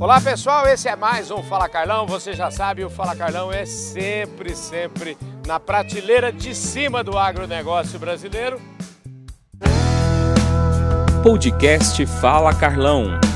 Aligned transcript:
Olá 0.00 0.18
pessoal, 0.18 0.66
esse 0.66 0.88
é 0.88 0.96
mais 0.96 1.30
um 1.30 1.42
Fala 1.42 1.68
Carlão. 1.68 2.06
Você 2.06 2.32
já 2.32 2.50
sabe, 2.50 2.82
o 2.82 2.88
Fala 2.88 3.14
Carlão 3.14 3.52
é 3.52 3.66
sempre, 3.66 4.56
sempre 4.56 5.14
na 5.46 5.60
prateleira 5.60 6.32
de 6.32 6.54
cima 6.54 7.04
do 7.04 7.18
agronegócio 7.18 7.98
brasileiro. 7.98 8.58
Podcast 11.22 12.06
Fala 12.06 12.54
Carlão. 12.54 13.29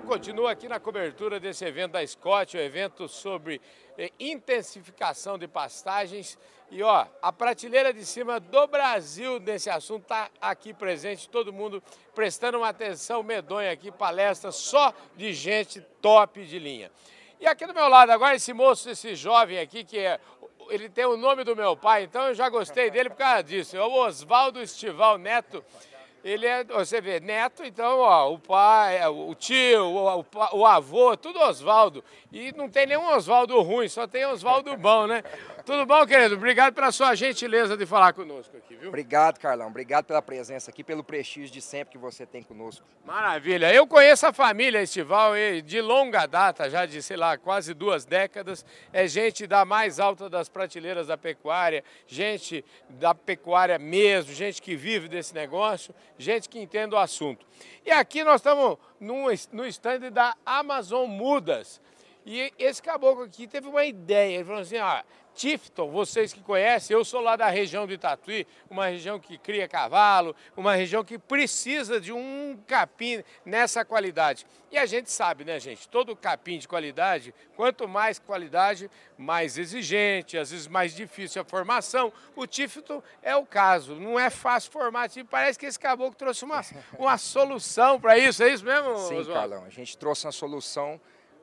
Fala 0.00 0.06
Carlão 0.06 0.06
continua 0.06 0.50
aqui 0.50 0.68
na 0.68 0.80
cobertura 0.80 1.38
desse 1.38 1.64
evento 1.64 1.92
da 1.92 2.06
Scott, 2.06 2.56
o 2.56 2.60
um 2.60 2.62
evento 2.62 3.08
sobre 3.08 3.60
eh, 3.98 4.10
intensificação 4.18 5.38
de 5.38 5.46
pastagens. 5.46 6.38
E 6.70 6.82
ó, 6.82 7.06
a 7.20 7.32
prateleira 7.32 7.92
de 7.92 8.04
cima 8.04 8.38
do 8.38 8.66
Brasil 8.66 9.40
nesse 9.40 9.68
assunto 9.68 10.02
está 10.02 10.30
aqui 10.40 10.72
presente, 10.72 11.28
todo 11.28 11.52
mundo 11.52 11.82
prestando 12.14 12.58
uma 12.58 12.68
atenção 12.68 13.22
medonha 13.22 13.72
aqui, 13.72 13.90
palestra 13.90 14.52
só 14.52 14.92
de 15.16 15.32
gente 15.32 15.80
top 16.00 16.44
de 16.44 16.58
linha. 16.58 16.90
E 17.40 17.46
aqui 17.46 17.66
do 17.66 17.74
meu 17.74 17.88
lado 17.88 18.10
agora 18.10 18.36
esse 18.36 18.52
moço, 18.52 18.90
esse 18.90 19.14
jovem 19.14 19.58
aqui, 19.58 19.84
que 19.84 19.98
é 19.98 20.20
ele 20.70 20.88
tem 20.88 21.04
o 21.04 21.16
nome 21.16 21.42
do 21.42 21.56
meu 21.56 21.76
pai, 21.76 22.04
então 22.04 22.28
eu 22.28 22.34
já 22.34 22.48
gostei 22.48 22.90
dele 22.90 23.10
por 23.10 23.16
causa 23.16 23.42
disso. 23.42 23.76
É 23.76 23.82
o 23.82 23.92
Oswaldo 23.92 24.62
Estival 24.62 25.18
Neto. 25.18 25.64
Ele 26.22 26.46
é, 26.46 26.64
você 26.64 27.00
vê, 27.00 27.18
neto, 27.18 27.64
então, 27.64 27.98
ó, 27.98 28.32
o 28.32 28.38
pai, 28.38 28.98
é, 28.98 29.08
o 29.08 29.34
tio, 29.34 29.84
o, 29.84 30.20
o, 30.20 30.24
o 30.52 30.66
avô, 30.66 31.16
tudo 31.16 31.38
Oswaldo. 31.40 32.04
E 32.30 32.52
não 32.52 32.68
tem 32.68 32.86
nenhum 32.86 33.06
Oswaldo 33.14 33.60
ruim, 33.62 33.88
só 33.88 34.06
tem 34.06 34.26
Oswaldo 34.26 34.76
bom, 34.76 35.06
né? 35.06 35.22
Tudo 35.64 35.86
bom, 35.86 36.06
querido? 36.06 36.34
Obrigado 36.34 36.74
pela 36.74 36.92
sua 36.92 37.14
gentileza 37.14 37.76
de 37.76 37.86
falar 37.86 38.12
conosco 38.12 38.56
aqui, 38.56 38.76
viu? 38.76 38.88
Obrigado, 38.88 39.38
Carlão. 39.38 39.68
Obrigado 39.68 40.04
pela 40.04 40.20
presença 40.20 40.70
aqui, 40.70 40.82
pelo 40.82 41.04
prestígio 41.04 41.50
de 41.50 41.60
sempre 41.60 41.92
que 41.92 41.98
você 41.98 42.26
tem 42.26 42.42
conosco. 42.42 42.86
Maravilha. 43.04 43.72
Eu 43.72 43.86
conheço 43.86 44.26
a 44.26 44.32
família 44.32 44.82
Estival 44.82 45.32
de 45.64 45.80
longa 45.80 46.26
data, 46.26 46.68
já 46.68 46.86
de, 46.86 47.02
sei 47.02 47.16
lá, 47.16 47.36
quase 47.38 47.74
duas 47.74 48.04
décadas. 48.04 48.64
É 48.92 49.06
gente 49.06 49.46
da 49.46 49.64
mais 49.64 50.00
alta 50.00 50.28
das 50.28 50.48
prateleiras 50.48 51.06
da 51.06 51.16
pecuária, 51.16 51.84
gente 52.06 52.64
da 52.88 53.14
pecuária 53.14 53.78
mesmo, 53.78 54.32
gente 54.32 54.60
que 54.60 54.76
vive 54.76 55.08
desse 55.08 55.34
negócio, 55.34 55.94
gente 56.20 56.48
que 56.48 56.60
entende 56.60 56.94
o 56.94 56.98
assunto. 56.98 57.44
E 57.84 57.90
aqui 57.90 58.22
nós 58.22 58.36
estamos 58.36 58.78
no 59.00 59.66
stand 59.66 60.10
da 60.12 60.36
Amazon 60.44 61.08
Mudas. 61.08 61.80
E 62.24 62.52
esse 62.58 62.82
caboclo 62.82 63.24
aqui 63.24 63.46
teve 63.46 63.66
uma 63.66 63.84
ideia, 63.84 64.36
ele 64.36 64.44
falou 64.44 64.60
assim, 64.60 64.76
ah, 64.76 65.04
Tifton, 65.34 65.90
vocês 65.90 66.32
que 66.32 66.40
conhecem, 66.40 66.94
eu 66.94 67.04
sou 67.04 67.20
lá 67.20 67.36
da 67.36 67.48
região 67.48 67.86
do 67.86 67.96
Tatuí, 67.96 68.46
uma 68.68 68.86
região 68.86 69.18
que 69.18 69.38
cria 69.38 69.68
cavalo, 69.68 70.34
uma 70.56 70.74
região 70.74 71.04
que 71.04 71.18
precisa 71.18 72.00
de 72.00 72.12
um 72.12 72.58
capim 72.66 73.22
nessa 73.44 73.84
qualidade. 73.84 74.46
E 74.70 74.78
a 74.78 74.86
gente 74.86 75.10
sabe, 75.10 75.44
né, 75.44 75.58
gente, 75.58 75.88
todo 75.88 76.14
capim 76.14 76.58
de 76.58 76.68
qualidade, 76.68 77.34
quanto 77.56 77.88
mais 77.88 78.18
qualidade, 78.18 78.90
mais 79.18 79.58
exigente, 79.58 80.38
às 80.38 80.50
vezes 80.50 80.66
mais 80.66 80.94
difícil 80.94 81.42
a 81.42 81.44
formação. 81.44 82.12
O 82.36 82.46
Tifton 82.46 83.02
é 83.22 83.34
o 83.34 83.44
caso, 83.44 83.96
não 83.96 84.18
é 84.18 84.30
fácil 84.30 84.70
formar, 84.70 85.10
parece 85.28 85.58
que 85.58 85.66
esse 85.66 85.78
caboclo 85.78 86.14
trouxe 86.14 86.44
uma, 86.44 86.60
uma 86.98 87.18
solução 87.18 88.00
para 88.00 88.16
isso, 88.18 88.42
é 88.42 88.52
isso 88.52 88.64
mesmo, 88.64 88.96
Sim, 88.96 89.16
Oswaldo? 89.16 89.32
Carlão, 89.32 89.64
a 89.64 89.70
gente 89.70 89.96
trouxe 89.96 90.26
uma 90.26 90.32
solução 90.32 91.00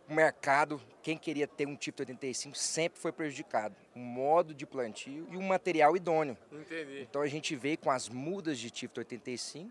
o 0.10 0.14
mercado, 0.14 0.82
quem 1.02 1.18
queria 1.18 1.48
ter 1.48 1.68
um 1.68 1.76
tipo 1.76 2.04
de 2.04 2.12
85 2.12 2.58
sempre 2.58 3.00
foi 3.00 3.12
prejudicado. 3.12 3.76
O 3.96 4.00
modo 4.00 4.54
de 4.54 4.66
plantio 4.66 5.28
e 5.32 5.38
um 5.38 5.42
material 5.42 5.96
idôneo. 5.96 6.38
Entendi. 6.52 7.02
Então 7.02 7.22
a 7.22 7.28
gente 7.28 7.56
veio 7.56 7.78
com 7.78 7.92
as 7.92 8.08
mudas 8.08 8.58
de 8.58 8.70
tipo 8.70 9.00
85 9.00 9.70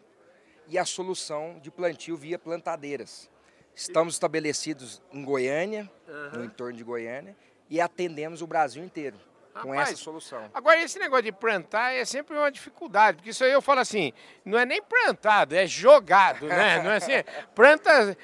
e 0.69 0.79
a 0.79 0.85
solução 0.85 1.59
de 1.63 1.71
plantio 1.71 2.17
via 2.17 2.39
plantadeiras. 2.39 3.31
Estamos 3.75 4.15
estabelecidos 4.15 5.03
em 5.13 5.25
Goiânia, 5.25 5.91
uhum. 6.09 6.39
no 6.39 6.45
entorno 6.45 6.77
de 6.77 6.85
Goiânia, 6.85 7.37
e 7.69 7.81
atendemos 7.81 8.43
o 8.43 8.47
Brasil 8.47 8.83
inteiro 8.83 9.17
com 9.63 9.71
Rapaz, 9.71 9.91
essa 9.91 10.03
solução. 10.03 10.51
Agora, 10.53 10.83
esse 10.83 10.99
negócio 10.99 11.25
de 11.25 11.33
plantar 11.33 11.93
é 11.93 12.05
sempre 12.05 12.37
uma 12.37 12.51
dificuldade, 12.51 13.17
porque 13.17 13.31
isso 13.31 13.45
aí 13.45 13.53
eu 13.53 13.63
falo 13.63 13.81
assim, 13.81 14.13
não 14.45 14.59
é 14.59 14.65
nem 14.65 14.83
plantado, 14.83 15.55
é 15.55 15.67
jogado, 15.67 16.47
né? 16.47 16.81
Não 16.83 16.91
é 16.91 16.97
assim, 16.97 17.13
planta, 17.55 18.17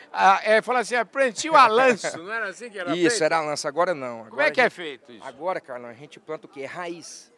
é, 0.45 0.63
fala 0.63 0.81
assim, 0.81 0.95
é 0.95 1.05
plantio 1.05 1.57
a 1.57 1.67
lanço, 1.67 2.19
não 2.19 2.33
era 2.33 2.49
assim 2.49 2.71
que 2.71 2.79
era 2.79 2.95
isso, 2.95 3.11
feito? 3.11 3.25
era 3.25 3.41
lanço, 3.41 3.67
agora 3.67 3.95
não. 3.95 4.21
Agora 4.21 4.31
Como 4.31 4.43
é 4.43 4.51
que 4.51 4.61
é 4.61 4.65
gente, 4.65 4.73
é 4.73 4.85
feito 4.85 5.13
isso? 5.13 5.25
Agora, 5.27 5.61
Carlão, 5.61 5.89
a 5.89 5.95
gente 5.95 6.21
planta 6.21 6.47
o 6.47 6.49
quê? 6.49 6.65
Raiz. 6.65 7.33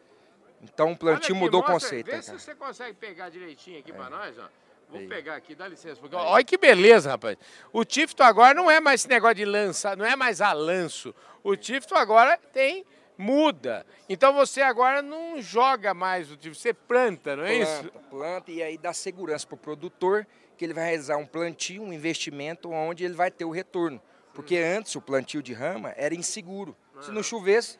Então 0.61 0.91
o 0.91 0.97
plantio 0.97 1.35
mudou 1.35 1.61
mostra, 1.61 1.75
o 1.75 1.79
conceito. 1.79 2.05
Vê 2.07 2.21
se 2.21 2.31
você 2.31 2.55
consegue 2.55 2.93
pegar 2.95 3.29
direitinho 3.29 3.79
aqui 3.79 3.91
é. 3.91 3.93
para 3.93 4.09
nós, 4.09 4.37
ó. 4.37 4.47
Vou 4.89 4.99
Aí. 4.99 5.07
pegar 5.07 5.35
aqui, 5.35 5.55
dá 5.55 5.67
licença. 5.67 5.99
Porque, 5.99 6.15
olha 6.15 6.43
que 6.43 6.57
beleza, 6.57 7.11
rapaz. 7.11 7.37
O 7.73 7.83
Tifto 7.83 8.23
agora 8.23 8.53
não 8.53 8.69
é 8.69 8.79
mais 8.79 9.01
esse 9.01 9.09
negócio 9.09 9.35
de 9.35 9.45
lança, 9.45 9.95
não 9.95 10.05
é 10.05 10.15
mais 10.15 10.41
a 10.41 10.53
lanço. 10.53 11.13
O 11.43 11.55
Tifto 11.55 11.95
agora 11.95 12.37
tem 12.53 12.85
muda. 13.17 13.85
Então 14.09 14.33
você 14.33 14.61
agora 14.61 15.01
não 15.01 15.41
joga 15.41 15.93
mais 15.93 16.31
o 16.31 16.37
tipo, 16.37 16.55
você 16.55 16.73
planta, 16.73 17.35
não 17.35 17.43
é 17.43 17.57
planta, 17.57 17.71
isso? 17.71 17.91
Planta 18.09 18.51
e 18.51 18.63
aí 18.63 18.77
dá 18.77 18.93
segurança 18.93 19.45
para 19.47 19.55
o 19.55 19.57
produtor 19.57 20.27
que 20.57 20.65
ele 20.65 20.73
vai 20.73 20.85
realizar 20.85 21.17
um 21.17 21.25
plantio, 21.25 21.83
um 21.83 21.93
investimento 21.93 22.71
onde 22.71 23.03
ele 23.03 23.13
vai 23.13 23.29
ter 23.29 23.45
o 23.45 23.51
retorno. 23.51 24.01
Porque 24.33 24.61
uhum. 24.61 24.77
antes 24.77 24.95
o 24.95 25.01
plantio 25.01 25.41
de 25.41 25.53
rama 25.53 25.93
era 25.95 26.13
inseguro. 26.15 26.75
Uhum. 26.95 27.01
Se 27.01 27.11
não 27.11 27.23
chovesse, 27.23 27.77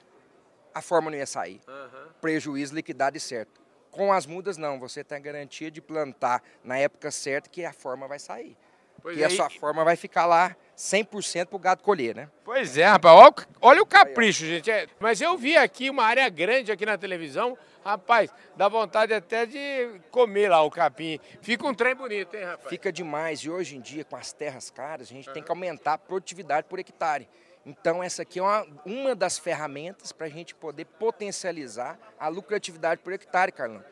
a 0.73 0.81
forma 0.81 1.09
não 1.09 1.17
ia 1.17 1.25
sair. 1.25 1.61
Uhum. 1.67 2.09
Prejuízo, 2.21 2.75
liquidado 2.75 3.17
e 3.17 3.19
certo. 3.19 3.61
Com 3.91 4.11
as 4.11 4.25
mudas, 4.25 4.57
não. 4.57 4.79
Você 4.79 5.03
tem 5.03 5.17
a 5.17 5.21
garantia 5.21 5.71
de 5.71 5.81
plantar 5.81 6.43
na 6.63 6.77
época 6.77 7.11
certa 7.11 7.49
que 7.49 7.63
a 7.63 7.71
forma 7.71 8.07
vai 8.07 8.19
sair. 8.19 8.57
Pois 9.05 9.19
e 9.19 9.23
aí... 9.23 9.31
a 9.31 9.35
sua 9.35 9.51
forma 9.51 9.83
vai 9.83 9.95
ficar 9.95 10.25
lá 10.25 10.55
100% 10.75 11.45
para 11.45 11.55
o 11.55 11.59
gado 11.59 11.83
colher, 11.83 12.15
né? 12.15 12.27
Pois 12.43 12.75
é, 12.75 12.85
rapaz. 12.85 13.15
Olha, 13.15 13.47
olha 13.61 13.83
o 13.83 13.85
capricho, 13.85 14.43
gente. 14.43 14.71
É, 14.71 14.87
mas 14.99 15.21
eu 15.21 15.37
vi 15.37 15.55
aqui 15.55 15.91
uma 15.91 16.03
área 16.03 16.27
grande 16.27 16.71
aqui 16.71 16.87
na 16.87 16.97
televisão. 16.97 17.55
Rapaz, 17.85 18.31
dá 18.55 18.67
vontade 18.67 19.13
até 19.13 19.45
de 19.45 20.01
comer 20.09 20.49
lá 20.49 20.63
o 20.63 20.71
capim. 20.71 21.19
Fica 21.39 21.67
um 21.67 21.73
trem 21.75 21.93
bonito, 21.93 22.35
hein, 22.35 22.45
rapaz? 22.45 22.67
Fica 22.67 22.91
demais. 22.91 23.41
E 23.41 23.49
hoje 23.51 23.77
em 23.77 23.79
dia, 23.79 24.03
com 24.03 24.15
as 24.15 24.33
terras 24.33 24.71
caras, 24.71 25.07
a 25.07 25.13
gente 25.13 25.27
uhum. 25.27 25.35
tem 25.35 25.43
que 25.43 25.51
aumentar 25.51 25.93
a 25.93 25.97
produtividade 25.99 26.65
por 26.67 26.79
hectare. 26.79 27.29
Então, 27.63 28.03
essa 28.03 28.23
aqui 28.23 28.39
é 28.39 28.41
uma, 28.41 28.65
uma 28.87 29.13
das 29.13 29.37
ferramentas 29.37 30.11
para 30.11 30.25
a 30.25 30.29
gente 30.31 30.55
poder 30.55 30.85
potencializar 30.85 31.99
a 32.19 32.27
lucratividade 32.27 33.01
por 33.03 33.13
hectare, 33.13 33.51
Carlão. 33.51 33.83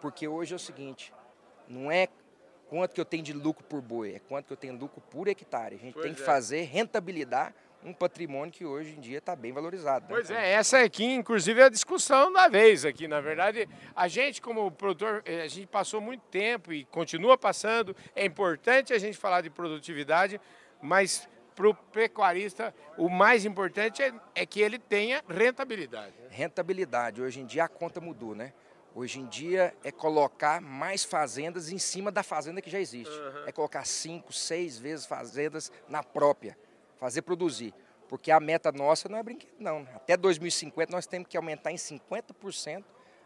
Porque 0.00 0.26
hoje 0.26 0.54
é 0.54 0.56
o 0.56 0.58
seguinte, 0.58 1.12
não 1.68 1.92
é 1.92 2.08
quanto 2.72 2.94
que 2.94 3.00
eu 3.02 3.04
tenho 3.04 3.22
de 3.22 3.34
lucro 3.34 3.62
por 3.66 3.82
boi, 3.82 4.14
é 4.14 4.18
quanto 4.18 4.46
que 4.46 4.52
eu 4.54 4.56
tenho 4.56 4.72
de 4.72 4.80
lucro 4.80 5.02
por 5.10 5.28
hectare. 5.28 5.74
A 5.74 5.78
gente 5.78 5.92
pois 5.92 6.06
tem 6.06 6.14
que 6.14 6.22
é. 6.22 6.24
fazer 6.24 6.62
rentabilizar 6.62 7.52
um 7.84 7.92
patrimônio 7.92 8.50
que 8.50 8.64
hoje 8.64 8.94
em 8.96 9.00
dia 9.00 9.18
está 9.18 9.36
bem 9.36 9.52
valorizado. 9.52 10.06
Né? 10.06 10.08
Pois 10.08 10.30
é, 10.30 10.52
essa 10.52 10.78
aqui, 10.78 11.04
inclusive, 11.04 11.60
é 11.60 11.64
a 11.64 11.68
discussão 11.68 12.32
da 12.32 12.48
vez 12.48 12.86
aqui. 12.86 13.06
Na 13.06 13.20
verdade, 13.20 13.68
a 13.94 14.08
gente, 14.08 14.40
como 14.40 14.70
produtor, 14.70 15.22
eh, 15.26 15.42
a 15.42 15.48
gente 15.48 15.66
passou 15.66 16.00
muito 16.00 16.22
tempo 16.30 16.72
e 16.72 16.86
continua 16.86 17.36
passando. 17.36 17.94
É 18.16 18.24
importante 18.24 18.94
a 18.94 18.98
gente 18.98 19.18
falar 19.18 19.42
de 19.42 19.50
produtividade, 19.50 20.40
mas 20.80 21.28
para 21.54 21.68
o 21.68 21.74
pecuarista, 21.74 22.74
o 22.96 23.10
mais 23.10 23.44
importante 23.44 24.02
é, 24.02 24.14
é 24.34 24.46
que 24.46 24.62
ele 24.62 24.78
tenha 24.78 25.22
rentabilidade. 25.28 26.14
Rentabilidade. 26.30 27.20
Hoje 27.20 27.40
em 27.40 27.44
dia 27.44 27.64
a 27.64 27.68
conta 27.68 28.00
mudou, 28.00 28.34
né? 28.34 28.54
Hoje 28.94 29.20
em 29.20 29.26
dia 29.26 29.74
é 29.82 29.90
colocar 29.90 30.60
mais 30.60 31.02
fazendas 31.02 31.70
em 31.70 31.78
cima 31.78 32.12
da 32.12 32.22
fazenda 32.22 32.60
que 32.60 32.70
já 32.70 32.78
existe. 32.78 33.12
Uhum. 33.12 33.46
É 33.46 33.52
colocar 33.52 33.86
cinco, 33.86 34.32
seis 34.32 34.78
vezes 34.78 35.06
fazendas 35.06 35.72
na 35.88 36.02
própria, 36.02 36.58
fazer 36.98 37.22
produzir. 37.22 37.72
Porque 38.08 38.30
a 38.30 38.38
meta 38.38 38.70
nossa 38.70 39.08
não 39.08 39.16
é 39.16 39.22
brinquedo, 39.22 39.54
não. 39.58 39.88
Até 39.94 40.16
2050 40.16 40.92
nós 40.92 41.06
temos 41.06 41.26
que 41.28 41.36
aumentar 41.36 41.72
em 41.72 41.76
50% 41.76 42.84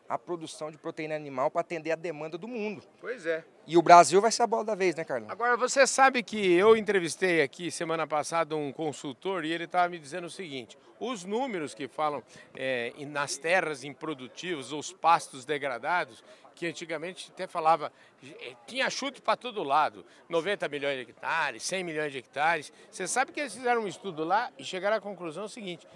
a 0.08 0.18
produção 0.18 0.70
de 0.70 0.78
proteína 0.78 1.14
animal 1.14 1.50
para 1.50 1.60
atender 1.60 1.92
a 1.92 1.96
demanda 1.96 2.38
do 2.38 2.46
mundo. 2.46 2.82
Pois 3.00 3.26
é. 3.26 3.44
E 3.66 3.76
o 3.76 3.82
Brasil 3.82 4.20
vai 4.20 4.30
ser 4.30 4.44
a 4.44 4.46
bola 4.46 4.64
da 4.64 4.74
vez, 4.74 4.94
né, 4.94 5.04
Carlão? 5.04 5.28
Agora, 5.30 5.56
você 5.56 5.86
sabe 5.86 6.22
que 6.22 6.52
eu 6.52 6.76
entrevistei 6.76 7.42
aqui 7.42 7.70
semana 7.70 8.06
passada 8.06 8.54
um 8.54 8.72
consultor 8.72 9.44
e 9.44 9.52
ele 9.52 9.64
estava 9.64 9.88
me 9.88 9.98
dizendo 9.98 10.26
o 10.26 10.30
seguinte: 10.30 10.78
os 11.00 11.24
números 11.24 11.74
que 11.74 11.88
falam 11.88 12.22
é, 12.54 12.92
nas 13.08 13.36
terras 13.36 13.82
improdutivas, 13.82 14.72
os 14.72 14.92
pastos 14.92 15.44
degradados, 15.44 16.22
que 16.54 16.66
antigamente 16.66 17.30
até 17.32 17.46
falava, 17.46 17.92
é, 18.40 18.54
tinha 18.66 18.88
chute 18.88 19.20
para 19.20 19.36
todo 19.36 19.62
lado, 19.62 20.04
90 20.28 20.68
milhões 20.68 20.96
de 20.96 21.02
hectares, 21.02 21.62
100 21.64 21.84
milhões 21.84 22.12
de 22.12 22.18
hectares. 22.18 22.72
Você 22.90 23.08
sabe 23.08 23.32
que 23.32 23.40
eles 23.40 23.54
fizeram 23.54 23.82
um 23.82 23.88
estudo 23.88 24.24
lá 24.24 24.50
e 24.56 24.64
chegaram 24.64 24.96
à 24.96 25.00
conclusão 25.00 25.48
seguinte: 25.48 25.86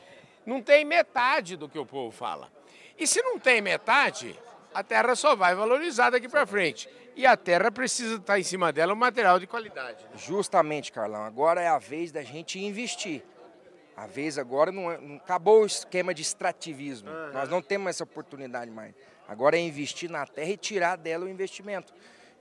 não 0.44 0.60
tem 0.60 0.84
metade 0.84 1.56
do 1.56 1.68
que 1.68 1.78
o 1.78 1.86
povo 1.86 2.10
fala. 2.10 2.50
E 3.00 3.06
se 3.06 3.22
não 3.22 3.38
tem 3.38 3.62
metade, 3.62 4.38
a 4.74 4.84
terra 4.84 5.16
só 5.16 5.34
vai 5.34 5.54
valorizar 5.54 6.10
daqui 6.10 6.28
para 6.28 6.46
frente. 6.46 6.88
E 7.16 7.26
a 7.26 7.36
terra 7.36 7.70
precisa 7.70 8.16
estar 8.16 8.38
em 8.38 8.42
cima 8.42 8.70
dela 8.72 8.92
um 8.92 8.96
material 8.96 9.40
de 9.40 9.46
qualidade. 9.46 10.04
Justamente, 10.14 10.92
Carlão. 10.92 11.24
Agora 11.24 11.62
é 11.62 11.66
a 11.66 11.78
vez 11.78 12.12
da 12.12 12.22
gente 12.22 12.58
investir. 12.58 13.22
A 13.96 14.06
vez 14.06 14.38
agora 14.38 14.70
não, 14.70 14.90
é, 14.90 14.98
não 14.98 15.16
acabou 15.16 15.62
o 15.62 15.66
esquema 15.66 16.14
de 16.14 16.22
extrativismo. 16.22 17.10
Uhum. 17.10 17.32
Nós 17.32 17.48
não 17.48 17.60
temos 17.60 17.88
essa 17.88 18.04
oportunidade 18.04 18.70
mais. 18.70 18.94
Agora 19.26 19.56
é 19.56 19.60
investir 19.60 20.10
na 20.10 20.26
terra 20.26 20.50
e 20.50 20.56
tirar 20.56 20.96
dela 20.96 21.24
o 21.24 21.28
investimento. 21.28 21.92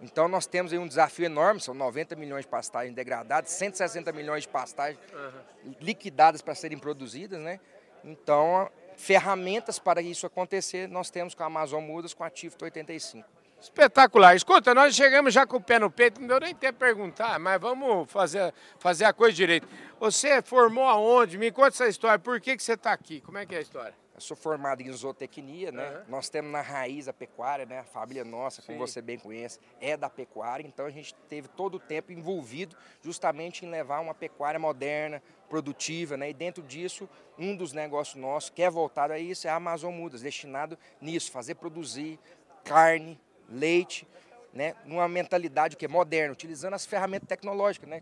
Então 0.02 0.28
nós 0.28 0.46
temos 0.46 0.72
aí 0.72 0.80
um 0.80 0.88
desafio 0.88 1.26
enorme, 1.26 1.60
são 1.60 1.74
90 1.74 2.16
milhões 2.16 2.46
de 2.46 2.48
pastagens 2.50 2.96
degradadas, 2.96 3.52
160 3.52 4.12
milhões 4.14 4.44
de 4.44 4.50
pastagens 4.50 5.00
uhum. 5.14 5.74
liquidadas 5.82 6.42
para 6.42 6.56
serem 6.56 6.78
produzidas, 6.78 7.40
né? 7.40 7.60
Então, 8.04 8.70
ferramentas 9.00 9.80
para 9.80 10.02
isso 10.02 10.28
acontecer, 10.28 10.88
nós 10.90 11.10
temos 11.10 11.34
com 11.34 11.42
a 11.42 11.46
Amazon 11.46 11.82
Mudas, 11.82 12.14
com 12.14 12.24
a 12.24 12.30
TIFT 12.30 12.62
85. 12.66 13.39
Espetacular. 13.62 14.36
Escuta, 14.36 14.74
nós 14.74 14.96
chegamos 14.96 15.34
já 15.34 15.46
com 15.46 15.58
o 15.58 15.62
pé 15.62 15.80
no 15.80 15.92
peito, 15.92 16.22
não 16.22 16.28
deu 16.28 16.40
nem 16.40 16.56
tempo 16.56 16.74
de 16.74 16.80
perguntar, 16.80 17.38
mas 17.40 17.60
vamos 17.60 18.10
fazer, 18.10 18.54
fazer 18.80 19.06
a 19.06 19.14
coisa 19.14 19.36
direito. 19.36 19.68
Você 20.00 20.42
formou 20.42 20.86
aonde? 20.86 21.38
Me 21.38 21.52
conta 21.52 21.70
essa 21.70 21.88
história. 21.88 22.18
Por 22.18 22.40
que, 22.40 22.56
que 22.56 22.64
você 22.64 22.74
está 22.74 22.94
aqui? 22.94 23.20
Como 23.20 23.38
é 23.38 23.46
que 23.46 23.54
é 23.54 23.58
a 23.58 23.62
história? 23.62 23.94
Eu 24.16 24.22
sou 24.22 24.36
formado 24.36 24.82
em 24.82 24.92
zootecnia, 24.92 25.72
né? 25.72 25.90
Uhum. 25.90 26.04
Nós 26.10 26.28
temos 26.28 26.52
na 26.52 26.60
raiz 26.60 27.08
a 27.08 27.14
pecuária, 27.14 27.66
né? 27.66 27.80
A 27.80 27.84
família 27.86 28.26
nossa, 28.26 28.62
como 28.62 28.78
você 28.78 29.02
bem 29.02 29.18
conhece, 29.18 29.60
é 29.80 29.96
da 29.96 30.10
pecuária. 30.10 30.66
Então 30.68 30.86
a 30.86 30.90
gente 30.90 31.14
teve 31.30 31.48
todo 31.48 31.76
o 31.76 31.80
tempo 31.80 32.12
envolvido 32.12 32.76
justamente 33.02 33.66
em 33.66 33.70
levar 33.70 34.02
uma 34.02 34.14
pecuária 34.14 34.60
moderna, 34.60 35.24
produtiva, 35.50 36.18
né? 36.18 36.30
E 36.30 36.34
dentro 36.34 36.62
disso, 36.62 37.08
um 37.38 37.56
dos 37.56 37.72
negócios 37.72 38.16
nossos 38.16 38.50
que 38.50 38.62
é 38.62 38.70
voltado 38.70 39.14
a 39.14 39.20
isso 39.20 39.48
é 39.48 39.50
a 39.50 39.56
Amazon 39.56 39.94
Mudas, 39.94 40.22
destinado 40.22 40.78
nisso, 41.00 41.32
fazer 41.32 41.56
produzir 41.56 42.20
carne, 42.66 43.18
leite, 43.52 44.08
né? 44.54 44.76
Numa 44.86 45.08
mentalidade 45.08 45.76
que 45.76 45.86
é 45.86 45.88
moderna, 45.88 46.34
utilizando 46.34 46.74
as 46.74 46.86
ferramentas 46.86 47.28
tecnológicas, 47.28 47.90
né? 47.90 48.02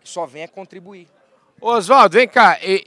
Que 0.00 0.08
só 0.08 0.26
vem 0.26 0.44
a 0.44 0.48
contribuir. 0.48 1.08
Oswaldo, 1.60 2.14
vem 2.14 2.28
cá, 2.28 2.56
e, 2.62 2.84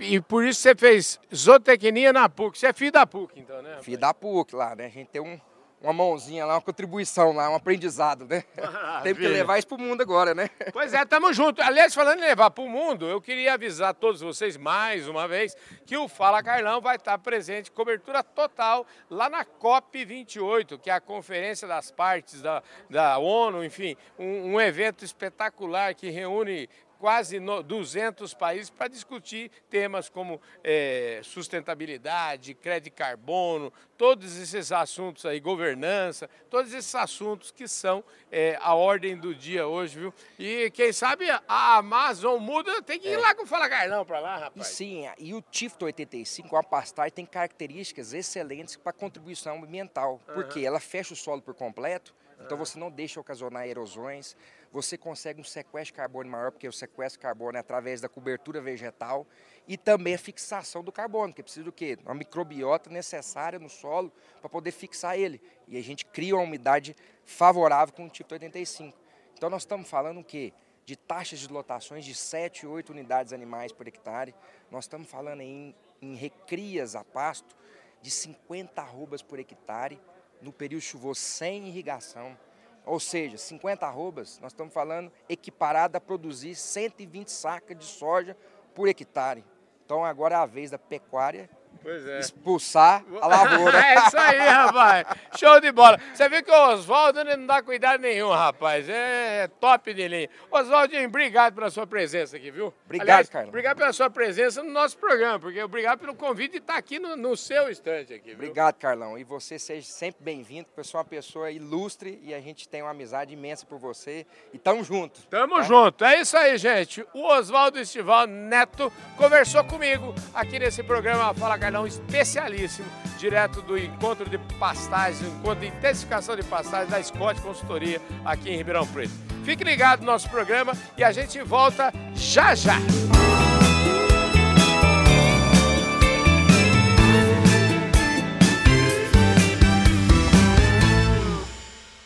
e, 0.00 0.14
e, 0.14 0.20
por 0.20 0.44
isso 0.44 0.60
você 0.60 0.74
fez 0.74 1.18
zootecnia 1.34 2.12
na 2.12 2.28
PUC. 2.28 2.56
Você 2.56 2.68
é 2.68 2.72
filho 2.72 2.92
da 2.92 3.04
PUC, 3.04 3.40
então, 3.40 3.60
né? 3.60 3.78
Filho 3.82 3.98
da 3.98 4.14
PUC 4.14 4.54
lá, 4.54 4.76
né? 4.76 4.86
A 4.86 4.88
gente 4.88 5.08
tem 5.08 5.20
um, 5.20 5.40
uma 5.84 5.92
mãozinha 5.92 6.46
lá, 6.46 6.54
uma 6.54 6.62
contribuição 6.62 7.32
lá, 7.32 7.50
um 7.50 7.54
aprendizado, 7.54 8.24
né? 8.24 8.42
Tem 9.04 9.14
que 9.14 9.28
levar 9.28 9.58
isso 9.58 9.68
pro 9.68 9.78
mundo 9.78 10.00
agora, 10.00 10.34
né? 10.34 10.48
Pois 10.72 10.94
é, 10.94 11.04
tamo 11.04 11.30
junto. 11.32 11.60
Aliás, 11.60 11.94
falando 11.94 12.20
em 12.20 12.22
levar 12.22 12.50
pro 12.50 12.66
mundo, 12.66 13.06
eu 13.06 13.20
queria 13.20 13.52
avisar 13.52 13.92
todos 13.92 14.22
vocês 14.22 14.56
mais 14.56 15.06
uma 15.06 15.28
vez 15.28 15.54
que 15.84 15.94
o 15.96 16.08
Fala 16.08 16.42
Carlão 16.42 16.80
vai 16.80 16.96
estar 16.96 17.18
presente, 17.18 17.70
cobertura 17.70 18.22
total, 18.22 18.86
lá 19.10 19.28
na 19.28 19.44
COP28, 19.44 20.78
que 20.78 20.88
é 20.88 20.94
a 20.94 21.00
Conferência 21.00 21.68
das 21.68 21.90
Partes 21.90 22.40
da, 22.40 22.62
da 22.88 23.18
ONU, 23.18 23.62
enfim, 23.62 23.94
um, 24.18 24.54
um 24.54 24.60
evento 24.60 25.04
espetacular 25.04 25.94
que 25.94 26.08
reúne 26.08 26.66
quase 27.04 27.38
200 27.38 28.32
países 28.32 28.70
para 28.70 28.88
discutir 28.88 29.50
temas 29.68 30.08
como 30.08 30.40
é, 30.62 31.20
sustentabilidade, 31.22 32.54
crédito 32.54 32.94
carbono, 32.94 33.70
todos 33.98 34.38
esses 34.38 34.72
assuntos 34.72 35.26
aí, 35.26 35.38
governança, 35.38 36.30
todos 36.48 36.72
esses 36.72 36.94
assuntos 36.94 37.50
que 37.50 37.68
são 37.68 38.02
é, 38.32 38.56
a 38.58 38.74
ordem 38.74 39.18
do 39.18 39.34
dia 39.34 39.66
hoje, 39.66 39.98
viu? 39.98 40.14
E 40.38 40.70
quem 40.70 40.94
sabe 40.94 41.26
a 41.30 41.76
Amazon 41.76 42.40
muda, 42.40 42.80
tem 42.80 42.98
que 42.98 43.06
ir 43.10 43.12
é. 43.12 43.18
lá 43.18 43.34
com 43.34 43.42
o 43.42 43.46
Fala 43.46 43.68
Carlão 43.68 44.06
para 44.06 44.20
lá, 44.20 44.38
rapaz. 44.38 44.66
E 44.66 44.74
sim, 44.74 45.06
e 45.18 45.34
o 45.34 45.42
TIFT 45.42 45.84
85, 45.84 46.56
a 46.56 46.62
pastagem, 46.62 47.12
tem 47.12 47.26
características 47.26 48.14
excelentes 48.14 48.76
para 48.76 48.94
contribuição 48.94 49.62
ambiental, 49.62 50.22
uhum. 50.26 50.34
porque 50.36 50.60
ela 50.60 50.80
fecha 50.80 51.12
o 51.12 51.16
solo 51.16 51.42
por 51.42 51.52
completo, 51.52 52.14
então 52.40 52.56
você 52.56 52.78
não 52.78 52.90
deixa 52.90 53.20
ocasionar 53.20 53.66
erosões, 53.66 54.34
você 54.74 54.98
consegue 54.98 55.40
um 55.40 55.44
sequestro 55.44 55.92
de 55.92 55.92
carbono 55.92 56.28
maior, 56.28 56.50
porque 56.50 56.66
o 56.66 56.72
sequestro 56.72 57.20
de 57.20 57.22
carbono 57.22 57.56
é 57.56 57.60
através 57.60 58.00
da 58.00 58.08
cobertura 58.08 58.60
vegetal 58.60 59.24
e 59.68 59.78
também 59.78 60.14
a 60.14 60.18
fixação 60.18 60.82
do 60.82 60.90
carbono, 60.90 61.32
que 61.32 61.44
precisa 61.44 61.64
do 61.64 61.70
quê? 61.70 61.96
Uma 62.04 62.16
microbiota 62.16 62.90
necessária 62.90 63.56
no 63.56 63.68
solo 63.68 64.12
para 64.40 64.50
poder 64.50 64.72
fixar 64.72 65.16
ele. 65.16 65.40
E 65.68 65.76
a 65.76 65.80
gente 65.80 66.04
cria 66.04 66.34
uma 66.34 66.42
umidade 66.42 66.96
favorável 67.24 67.94
com 67.94 68.06
o 68.06 68.08
tipo 68.08 68.34
85. 68.34 68.98
Então 69.34 69.48
nós 69.48 69.62
estamos 69.62 69.88
falando 69.88 70.18
o 70.18 70.24
quê? 70.24 70.52
De 70.84 70.96
taxas 70.96 71.38
de 71.38 71.46
lotações 71.46 72.04
de 72.04 72.12
7, 72.12 72.66
8 72.66 72.90
unidades 72.90 73.32
animais 73.32 73.70
por 73.70 73.86
hectare. 73.86 74.34
Nós 74.72 74.86
estamos 74.86 75.08
falando 75.08 75.40
em, 75.40 75.72
em 76.02 76.16
recrias 76.16 76.96
a 76.96 77.04
pasto 77.04 77.56
de 78.02 78.10
50 78.10 78.82
arrobas 78.82 79.22
por 79.22 79.38
hectare 79.38 80.00
no 80.42 80.52
período 80.52 80.82
chuvoso 80.82 81.20
sem 81.20 81.68
irrigação. 81.68 82.36
Ou 82.84 83.00
seja, 83.00 83.38
50 83.38 83.86
arrobas, 83.86 84.38
nós 84.40 84.52
estamos 84.52 84.74
falando 84.74 85.10
equiparado 85.28 85.96
a 85.96 86.00
produzir 86.00 86.54
120 86.54 87.28
sacas 87.30 87.78
de 87.78 87.84
soja 87.84 88.36
por 88.74 88.88
hectare. 88.88 89.44
Então 89.84 90.04
agora 90.04 90.34
é 90.34 90.38
a 90.38 90.46
vez 90.46 90.70
da 90.70 90.78
pecuária 90.78 91.48
é. 91.84 92.18
expulsar 92.20 93.04
a 93.20 93.26
lavoura. 93.26 93.78
é 93.84 93.94
isso 94.06 94.16
aí, 94.16 94.38
rapaz. 94.38 95.06
Show 95.36 95.60
de 95.60 95.72
bola. 95.72 95.98
Você 96.12 96.28
viu 96.28 96.42
que 96.42 96.50
o 96.50 96.68
Oswaldo 96.70 97.24
não 97.24 97.46
dá 97.46 97.62
cuidado 97.62 98.00
nenhum, 98.00 98.30
rapaz. 98.30 98.88
É 98.88 99.48
top 99.60 99.92
de 99.92 100.08
linha. 100.08 100.28
Oswaldinho, 100.50 101.08
obrigado 101.08 101.54
pela 101.54 101.70
sua 101.70 101.86
presença 101.86 102.36
aqui, 102.36 102.50
viu? 102.50 102.72
Obrigado, 102.84 103.08
Aliás, 103.08 103.28
Carlos. 103.28 103.48
Obrigado 103.48 103.76
pela 103.76 103.92
sua 103.92 104.10
presença 104.10 104.62
no 104.62 104.70
nosso 104.70 104.96
programa, 104.98 105.38
porque 105.38 105.62
obrigado 105.62 106.00
pelo 106.00 106.14
convite 106.14 106.52
de 106.52 106.58
estar 106.58 106.76
aqui 106.76 106.98
no, 106.98 107.16
no 107.16 107.36
seu 107.36 107.68
estande 107.68 108.14
aqui, 108.14 108.30
viu? 108.30 108.34
Obrigado, 108.34 108.76
Carlão. 108.76 109.18
E 109.18 109.24
você 109.24 109.58
seja 109.58 109.86
sempre 109.86 110.22
bem-vindo, 110.24 110.66
porque 110.66 110.82
você 110.82 110.96
é 110.96 110.98
uma 110.98 111.04
pessoa 111.04 111.50
ilustre 111.50 112.20
e 112.22 112.34
a 112.34 112.40
gente 112.40 112.68
tem 112.68 112.82
uma 112.82 112.90
amizade 112.90 113.32
imensa 113.32 113.66
por 113.66 113.78
você. 113.78 114.26
E 114.52 114.58
tamo 114.58 114.84
junto. 114.84 115.22
Tamo 115.26 115.56
tá? 115.56 115.62
junto. 115.62 116.04
É 116.04 116.20
isso 116.20 116.36
aí, 116.36 116.56
gente. 116.56 117.04
O 117.12 117.26
Oswaldo 117.26 117.78
Estival 117.78 118.26
Neto 118.26 118.92
conversou 119.16 119.64
comigo 119.64 120.14
aqui 120.32 120.58
nesse 120.58 120.82
programa 120.82 121.34
Fala 121.34 121.58
Carlão 121.64 121.86
especialíssimo, 121.86 122.86
direto 123.18 123.62
do 123.62 123.78
encontro 123.78 124.28
de 124.28 124.36
pastagens, 124.58 125.22
encontro 125.22 125.60
de 125.60 125.68
intensificação 125.68 126.36
de 126.36 126.42
pastagens 126.42 126.90
da 126.90 127.02
Scott 127.02 127.40
Consultoria 127.40 128.02
aqui 128.22 128.50
em 128.50 128.56
Ribeirão 128.58 128.86
Preto. 128.86 129.14
Fique 129.44 129.64
ligado 129.64 130.00
no 130.00 130.06
nosso 130.06 130.28
programa 130.28 130.74
e 130.98 131.02
a 131.02 131.10
gente 131.10 131.40
volta 131.42 131.90
já 132.14 132.54
já. 132.54 132.76